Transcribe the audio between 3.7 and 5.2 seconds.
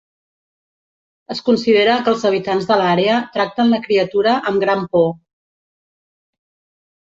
la criatura amb gran por.